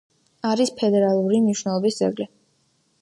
არის 0.51 0.71
ფედერალური 0.79 1.43
მნიშვნელობის 1.43 2.01
ძეგლი. 2.01 2.31